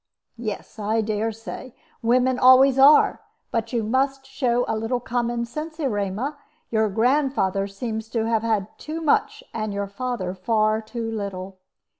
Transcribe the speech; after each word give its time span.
"Yes, 0.39 0.79
I 0.79 1.01
dare 1.01 1.31
say. 1.31 1.75
Women 2.01 2.39
always 2.39 2.79
are. 2.79 3.21
But 3.51 3.71
you 3.71 3.83
must 3.83 4.25
show 4.25 4.65
a 4.67 4.75
little 4.75 4.99
common 4.99 5.45
sense, 5.45 5.79
Erema. 5.79 6.39
Your 6.71 6.89
grandfather 6.89 7.67
seems 7.67 8.09
to 8.09 8.25
have 8.27 8.41
had 8.41 8.67
too 8.79 8.99
much, 8.99 9.43
and 9.53 9.71
your 9.75 9.85
father 9.85 10.33
far 10.33 10.81
too 10.81 11.11
little. 11.11 11.59